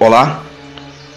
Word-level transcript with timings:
Olá, 0.00 0.42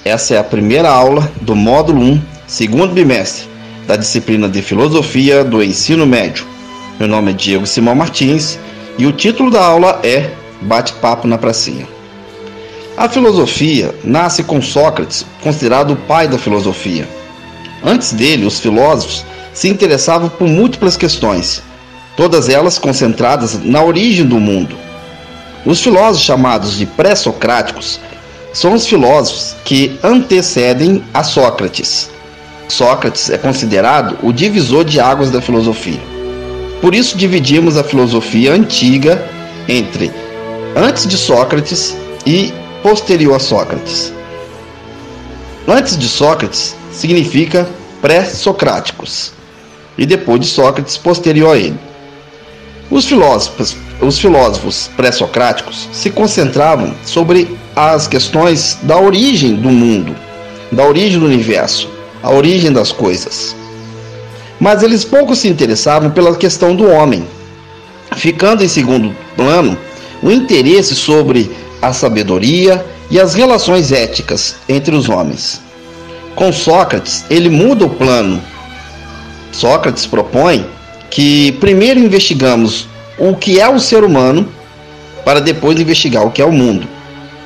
essa 0.04 0.36
é 0.36 0.38
a 0.38 0.44
primeira 0.44 0.90
aula 0.90 1.32
do 1.40 1.56
módulo 1.56 2.02
1, 2.02 2.22
segundo 2.46 2.94
bimestre, 2.94 3.48
da 3.88 3.96
disciplina 3.96 4.50
de 4.50 4.62
Filosofia 4.62 5.42
do 5.42 5.64
Ensino 5.64 6.06
Médio. 6.06 6.46
Meu 7.00 7.08
nome 7.08 7.32
é 7.32 7.34
Diego 7.34 7.66
Simão 7.66 7.96
Martins 7.96 8.60
e 8.98 9.06
o 9.06 9.14
título 9.14 9.50
da 9.50 9.66
aula 9.66 10.02
é 10.04 10.30
Bate-Papo 10.64 11.30
na 11.30 11.38
Pracinha. 11.38 11.88
A 12.98 13.08
filosofia 13.08 13.96
nasce 14.04 14.44
com 14.44 14.62
Sócrates, 14.62 15.26
considerado 15.42 15.92
o 15.92 15.96
pai 15.96 16.28
da 16.28 16.38
filosofia. 16.38 17.08
Antes 17.86 18.12
dele, 18.12 18.46
os 18.46 18.60
filósofos 18.60 19.24
se 19.54 19.70
interessavam 19.70 20.28
por 20.28 20.46
múltiplas 20.46 20.98
questões, 20.98 21.64
todas 22.18 22.50
elas 22.50 22.78
concentradas 22.78 23.64
na 23.64 23.82
origem 23.82 24.26
do 24.26 24.42
mundo. 24.42 24.76
Os 25.66 25.82
filósofos 25.82 26.26
chamados 26.26 26.78
de 26.78 26.86
pré-socráticos 26.86 27.98
são 28.54 28.74
os 28.74 28.86
filósofos 28.88 29.56
que 29.66 30.00
antecedem 30.04 31.04
a 31.14 31.24
Sócrates. 31.24 32.10
Sócrates 32.70 33.30
é 33.30 33.38
considerado 33.38 34.18
o 34.22 34.32
divisor 34.32 34.86
de 34.86 35.00
águas 35.00 35.32
da 35.32 35.42
filosofia. 35.42 36.00
Por 36.80 36.94
isso 36.94 37.18
dividimos 37.18 37.78
a 37.78 37.84
filosofia 37.84 38.54
antiga 38.54 39.28
entre 39.68 40.12
antes 40.76 41.08
de 41.08 41.18
Sócrates 41.18 41.96
e 42.26 42.54
posterior 42.82 43.36
a 43.36 43.40
Sócrates. 43.40 44.14
Antes 45.68 45.98
de 45.98 46.08
Sócrates 46.08 46.76
significa 46.92 47.68
pré-socráticos 48.02 49.34
e 49.98 50.06
depois 50.06 50.42
de 50.42 50.48
Sócrates 50.48 50.98
posterior 50.98 51.56
a 51.56 51.58
ele. 51.58 51.80
Os 52.92 53.06
filósofos, 53.06 53.76
os 54.04 54.20
filósofos 54.20 54.90
pré-socráticos 54.96 55.88
se 55.92 56.10
concentravam 56.10 56.94
sobre 57.06 57.58
as 57.76 58.08
questões 58.08 58.78
da 58.84 59.00
origem 59.00 59.56
do 59.56 59.70
mundo, 59.70 60.16
da 60.72 60.86
origem 60.86 61.20
do 61.20 61.26
universo, 61.26 61.90
a 62.22 62.32
origem 62.32 62.72
das 62.72 62.92
coisas. 62.92 63.56
Mas 64.60 64.84
eles 64.84 65.04
pouco 65.04 65.36
se 65.36 65.48
interessavam 65.48 66.12
pela 66.12 66.36
questão 66.36 66.76
do 66.76 66.88
homem, 66.88 67.28
ficando 68.16 68.64
em 68.64 68.68
segundo 68.68 69.16
plano 69.36 69.78
o 70.22 70.32
interesse 70.32 70.96
sobre 70.96 71.52
a 71.82 71.92
sabedoria 71.92 72.86
e 73.10 73.20
as 73.20 73.34
relações 73.34 73.92
éticas 73.92 74.56
entre 74.70 74.96
os 74.96 75.10
homens. 75.10 75.62
Com 76.36 76.52
Sócrates, 76.52 77.26
ele 77.30 77.50
muda 77.50 77.86
o 77.86 77.90
plano. 77.90 78.42
Sócrates 79.52 80.06
propõe 80.06 80.66
que 81.10 81.52
primeiro 81.54 82.00
investigamos 82.00 82.88
o 83.18 83.36
que 83.36 83.60
é 83.60 83.70
o 83.70 83.80
ser 83.80 84.04
humano 84.04 84.48
para 85.24 85.40
depois 85.40 85.80
investigar 85.80 86.26
o 86.26 86.32
que 86.32 86.42
é 86.42 86.46
o 86.46 86.52
mundo. 86.52 86.88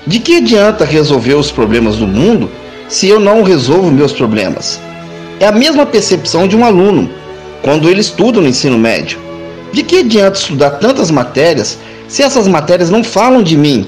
De 0.05 0.19
que 0.19 0.37
adianta 0.37 0.85
resolver 0.85 1.33
os 1.33 1.51
problemas 1.51 1.97
do 1.97 2.07
mundo 2.07 2.49
se 2.87 3.07
eu 3.07 3.19
não 3.19 3.43
resolvo 3.43 3.91
meus 3.91 4.13
problemas? 4.13 4.79
É 5.39 5.47
a 5.47 5.51
mesma 5.51 5.85
percepção 5.85 6.47
de 6.47 6.55
um 6.55 6.65
aluno 6.65 7.09
quando 7.61 7.89
ele 7.89 7.99
estuda 7.99 8.39
no 8.39 8.47
ensino 8.47 8.77
médio. 8.77 9.19
De 9.73 9.83
que 9.83 9.99
adianta 9.99 10.39
estudar 10.39 10.71
tantas 10.71 11.11
matérias 11.11 11.77
se 12.07 12.23
essas 12.23 12.47
matérias 12.47 12.89
não 12.89 13.03
falam 13.03 13.43
de 13.43 13.57
mim, 13.57 13.85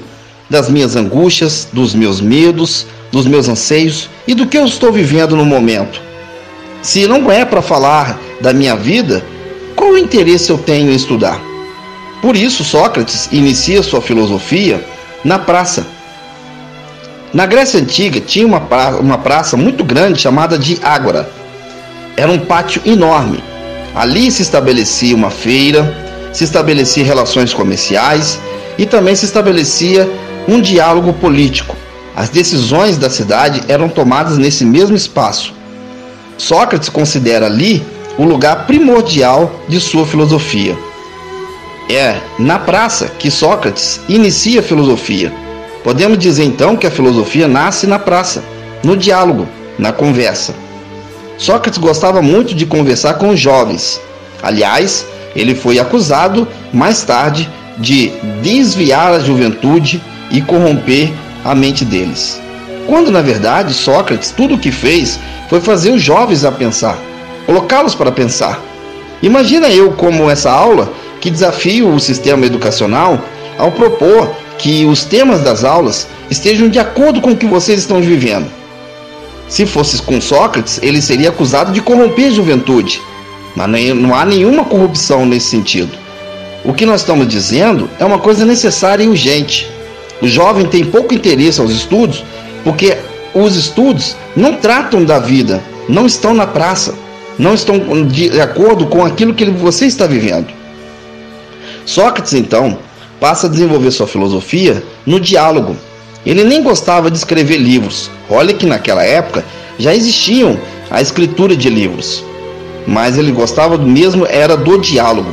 das 0.48 0.68
minhas 0.68 0.94
angústias, 0.94 1.66
dos 1.72 1.94
meus 1.94 2.20
medos, 2.20 2.86
dos 3.10 3.26
meus 3.26 3.48
anseios 3.48 4.10
e 4.26 4.34
do 4.34 4.46
que 4.46 4.58
eu 4.58 4.66
estou 4.66 4.92
vivendo 4.92 5.34
no 5.34 5.44
momento? 5.44 6.00
Se 6.82 7.06
não 7.06 7.32
é 7.32 7.44
para 7.44 7.62
falar 7.62 8.18
da 8.40 8.52
minha 8.52 8.76
vida, 8.76 9.24
qual 9.74 9.96
interesse 9.96 10.50
eu 10.50 10.58
tenho 10.58 10.90
em 10.90 10.94
estudar? 10.94 11.49
Por 12.20 12.36
isso, 12.36 12.62
Sócrates 12.62 13.28
inicia 13.32 13.82
sua 13.82 14.02
filosofia 14.02 14.84
na 15.24 15.38
praça. 15.38 15.86
Na 17.32 17.46
Grécia 17.46 17.80
Antiga 17.80 18.20
tinha 18.20 18.46
uma, 18.46 18.60
pra 18.60 18.96
uma 18.96 19.16
praça 19.16 19.56
muito 19.56 19.84
grande 19.84 20.20
chamada 20.20 20.58
de 20.58 20.78
Ágora. 20.82 21.30
Era 22.16 22.30
um 22.30 22.38
pátio 22.38 22.82
enorme. 22.84 23.42
Ali 23.94 24.30
se 24.30 24.42
estabelecia 24.42 25.16
uma 25.16 25.30
feira, 25.30 25.96
se 26.32 26.44
estabelecia 26.44 27.04
relações 27.04 27.54
comerciais 27.54 28.38
e 28.76 28.84
também 28.84 29.14
se 29.14 29.24
estabelecia 29.24 30.10
um 30.46 30.60
diálogo 30.60 31.12
político. 31.14 31.76
As 32.14 32.28
decisões 32.28 32.98
da 32.98 33.08
cidade 33.08 33.62
eram 33.68 33.88
tomadas 33.88 34.36
nesse 34.36 34.64
mesmo 34.64 34.96
espaço. 34.96 35.54
Sócrates 36.36 36.88
considera 36.88 37.46
ali 37.46 37.82
o 38.18 38.24
lugar 38.24 38.66
primordial 38.66 39.50
de 39.68 39.80
sua 39.80 40.04
filosofia. 40.04 40.76
É 41.90 42.20
na 42.38 42.58
praça 42.58 43.08
que 43.18 43.30
Sócrates 43.30 44.00
inicia 44.08 44.60
a 44.60 44.62
filosofia. 44.62 45.32
Podemos 45.82 46.18
dizer 46.18 46.44
então 46.44 46.76
que 46.76 46.86
a 46.86 46.90
filosofia 46.90 47.48
nasce 47.48 47.86
na 47.86 47.98
praça, 47.98 48.44
no 48.84 48.96
diálogo, 48.96 49.48
na 49.78 49.92
conversa. 49.92 50.54
Sócrates 51.36 51.78
gostava 51.78 52.22
muito 52.22 52.54
de 52.54 52.64
conversar 52.64 53.14
com 53.14 53.30
os 53.30 53.40
jovens. 53.40 54.00
Aliás, 54.42 55.04
ele 55.34 55.54
foi 55.54 55.78
acusado 55.78 56.46
mais 56.72 57.02
tarde 57.02 57.48
de 57.78 58.12
desviar 58.42 59.12
a 59.12 59.18
juventude 59.18 60.00
e 60.30 60.40
corromper 60.40 61.12
a 61.44 61.54
mente 61.54 61.84
deles. 61.84 62.40
Quando 62.86 63.10
na 63.10 63.20
verdade 63.20 63.74
Sócrates 63.74 64.30
tudo 64.30 64.54
o 64.54 64.58
que 64.58 64.70
fez 64.70 65.18
foi 65.48 65.60
fazer 65.60 65.90
os 65.90 66.02
jovens 66.02 66.44
a 66.44 66.52
pensar 66.52 66.98
colocá-los 67.50 67.96
para 67.96 68.12
pensar. 68.12 68.60
Imagina 69.20 69.68
eu, 69.68 69.90
como 69.90 70.30
essa 70.30 70.52
aula, 70.52 70.88
que 71.20 71.30
desafio 71.30 71.92
o 71.92 72.00
sistema 72.00 72.46
educacional 72.46 73.22
ao 73.58 73.72
propor 73.72 74.34
que 74.58 74.84
os 74.84 75.04
temas 75.04 75.42
das 75.42 75.64
aulas 75.64 76.06
estejam 76.30 76.68
de 76.68 76.78
acordo 76.78 77.20
com 77.20 77.30
o 77.30 77.36
que 77.36 77.46
vocês 77.46 77.80
estão 77.80 78.00
vivendo. 78.00 78.50
Se 79.48 79.66
fosse 79.66 80.00
com 80.02 80.20
Sócrates, 80.20 80.78
ele 80.82 81.02
seria 81.02 81.30
acusado 81.30 81.72
de 81.72 81.80
corromper 81.80 82.28
a 82.28 82.30
juventude, 82.30 83.00
mas 83.56 83.68
não 83.94 84.14
há 84.14 84.24
nenhuma 84.24 84.64
corrupção 84.64 85.26
nesse 85.26 85.50
sentido. 85.50 85.90
O 86.64 86.72
que 86.72 86.86
nós 86.86 87.00
estamos 87.00 87.26
dizendo 87.26 87.88
é 87.98 88.04
uma 88.04 88.18
coisa 88.18 88.44
necessária 88.44 89.02
e 89.02 89.08
urgente. 89.08 89.68
O 90.22 90.28
jovem 90.28 90.66
tem 90.66 90.84
pouco 90.84 91.14
interesse 91.14 91.60
aos 91.60 91.70
estudos 91.70 92.24
porque 92.62 92.96
os 93.34 93.56
estudos 93.56 94.14
não 94.36 94.54
tratam 94.54 95.04
da 95.04 95.18
vida, 95.18 95.62
não 95.88 96.06
estão 96.06 96.34
na 96.34 96.46
praça 96.46 96.94
não 97.40 97.54
estão 97.54 98.06
de 98.06 98.38
acordo 98.38 98.86
com 98.86 99.02
aquilo 99.04 99.32
que 99.32 99.46
você 99.46 99.86
está 99.86 100.06
vivendo. 100.06 100.48
Sócrates, 101.84 102.34
então, 102.34 102.78
passa 103.20 103.46
a 103.46 103.50
desenvolver 103.50 103.90
sua 103.90 104.06
filosofia 104.06 104.82
no 105.06 105.20
diálogo. 105.20 105.76
Ele 106.24 106.44
nem 106.44 106.62
gostava 106.62 107.10
de 107.10 107.16
escrever 107.16 107.56
livros. 107.56 108.10
Olha 108.28 108.54
que 108.54 108.66
naquela 108.66 109.04
época 109.04 109.44
já 109.78 109.94
existiam 109.94 110.58
a 110.90 111.00
escritura 111.00 111.56
de 111.56 111.68
livros. 111.70 112.24
Mas 112.86 113.16
ele 113.16 113.32
gostava 113.32 113.78
mesmo 113.78 114.26
era 114.26 114.56
do 114.56 114.78
diálogo. 114.78 115.32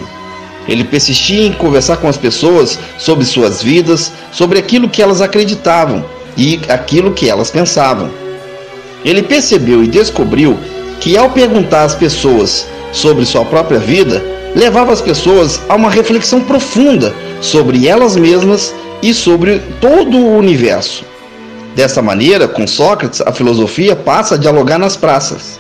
Ele 0.68 0.84
persistia 0.84 1.48
em 1.48 1.54
conversar 1.54 1.98
com 1.98 2.10
as 2.10 2.18
pessoas 2.18 2.78
sobre 2.98 3.26
suas 3.26 3.64
vidas, 3.64 4.12
sobre 4.32 4.60
aquilo 4.60 4.90
que 4.90 5.02
elas 5.02 5.22
acreditavam 5.22 6.04
e 6.36 6.60
aquilo 6.68 7.14
que 7.14 7.30
elas 7.30 7.50
pensavam. 7.50 8.10
Ele 9.04 9.24
percebeu 9.24 9.84
e 9.84 9.88
descobriu 9.88 10.58
que, 11.00 11.16
ao 11.18 11.30
perguntar 11.30 11.84
às 11.84 11.96
pessoas 11.96 12.68
sobre 12.92 13.26
sua 13.26 13.46
própria 13.46 13.80
vida, 13.80 14.37
levava 14.58 14.92
as 14.92 15.02
pessoas 15.02 15.62
a 15.70 15.76
uma 15.76 15.92
reflexão 15.92 16.42
profunda 16.42 17.14
sobre 17.40 17.88
elas 17.88 18.16
mesmas 18.16 18.74
e 19.04 19.14
sobre 19.14 19.62
todo 19.80 20.18
o 20.18 20.36
universo. 20.36 21.06
Dessa 21.76 22.02
maneira, 22.02 22.48
com 22.48 22.66
Sócrates, 22.66 23.22
a 23.22 23.32
filosofia 23.32 23.96
passa 23.96 24.34
a 24.34 24.38
dialogar 24.38 24.80
nas 24.80 24.98
praças. 24.98 25.60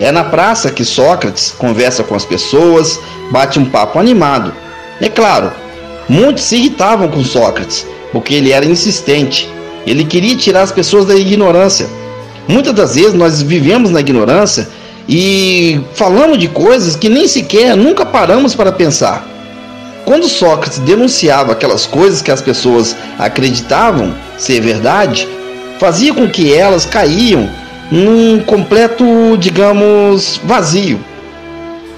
É 0.00 0.10
na 0.10 0.24
praça 0.24 0.68
que 0.68 0.84
Sócrates 0.84 1.54
conversa 1.56 2.02
com 2.02 2.16
as 2.16 2.24
pessoas, 2.24 2.98
bate 3.30 3.60
um 3.60 3.66
papo 3.66 4.00
animado. 4.00 4.52
É 5.00 5.08
claro, 5.08 5.52
muitos 6.08 6.42
se 6.42 6.56
irritavam 6.56 7.08
com 7.08 7.22
Sócrates, 7.22 7.86
porque 8.10 8.34
ele 8.34 8.50
era 8.50 8.66
insistente. 8.66 9.48
Ele 9.86 10.04
queria 10.04 10.36
tirar 10.36 10.62
as 10.62 10.72
pessoas 10.72 11.06
da 11.06 11.14
ignorância 11.14 11.88
Muitas 12.48 12.74
das 12.74 12.94
vezes 12.96 13.14
nós 13.14 13.40
vivemos 13.40 13.90
na 13.90 14.00
ignorância 14.00 14.68
e 15.08 15.80
falamos 15.94 16.38
de 16.38 16.48
coisas 16.48 16.96
que 16.96 17.08
nem 17.08 17.26
sequer 17.26 17.76
nunca 17.76 18.04
paramos 18.06 18.54
para 18.54 18.72
pensar. 18.72 19.26
Quando 20.04 20.28
Sócrates 20.28 20.78
denunciava 20.78 21.52
aquelas 21.52 21.86
coisas 21.86 22.22
que 22.22 22.30
as 22.30 22.42
pessoas 22.42 22.96
acreditavam 23.18 24.14
ser 24.36 24.60
verdade, 24.60 25.28
fazia 25.78 26.12
com 26.12 26.28
que 26.28 26.52
elas 26.52 26.84
caíam 26.84 27.48
num 27.90 28.40
completo, 28.40 29.04
digamos, 29.38 30.40
vazio. 30.44 30.98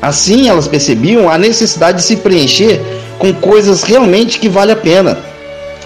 Assim, 0.02 0.48
elas 0.48 0.68
percebiam 0.68 1.30
a 1.30 1.38
necessidade 1.38 1.98
de 1.98 2.04
se 2.04 2.16
preencher 2.16 2.80
com 3.18 3.32
coisas 3.32 3.82
realmente 3.82 4.38
que 4.38 4.48
vale 4.48 4.72
a 4.72 4.76
pena. 4.76 5.18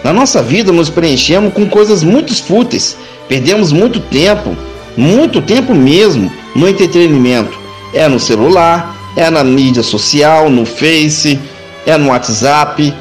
Na 0.02 0.12
nossa 0.12 0.42
vida, 0.42 0.72
nos 0.72 0.90
preenchemos 0.90 1.52
com 1.52 1.66
coisas 1.68 2.02
muito 2.02 2.34
fúteis 2.42 2.96
Perdemos 3.28 3.72
muito 3.72 4.00
tempo, 4.00 4.56
muito 4.98 5.40
tempo 5.40 5.72
mesmo, 5.72 6.30
no 6.56 6.68
entretenimento. 6.68 7.56
É 7.94 8.08
no 8.08 8.18
celular, 8.18 8.96
é 9.16 9.30
na 9.30 9.44
mídia 9.44 9.82
social, 9.82 10.50
no 10.50 10.66
Face, 10.66 11.38
é 11.86 11.96
no 11.96 12.08
WhatsApp, 12.08 12.92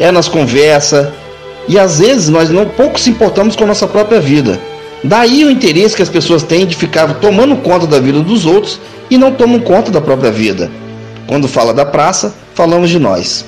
é 0.00 0.10
nas 0.10 0.26
conversas. 0.26 1.08
E 1.68 1.78
às 1.78 2.00
vezes 2.00 2.28
nós 2.28 2.50
não 2.50 2.66
pouco 2.66 2.98
se 2.98 3.08
importamos 3.08 3.54
com 3.54 3.62
a 3.62 3.68
nossa 3.68 3.86
própria 3.86 4.20
vida. 4.20 4.60
Daí 5.04 5.44
o 5.44 5.50
interesse 5.50 5.94
que 5.94 6.02
as 6.02 6.08
pessoas 6.08 6.42
têm 6.42 6.66
de 6.66 6.74
ficar 6.74 7.14
tomando 7.14 7.56
conta 7.56 7.86
da 7.86 8.00
vida 8.00 8.20
dos 8.20 8.44
outros 8.44 8.80
e 9.08 9.16
não 9.16 9.32
tomam 9.32 9.60
conta 9.60 9.92
da 9.92 10.00
própria 10.00 10.32
vida. 10.32 10.68
Quando 11.26 11.46
fala 11.46 11.72
da 11.72 11.86
praça, 11.86 12.34
falamos 12.52 12.90
de 12.90 12.98
nós. 12.98 13.44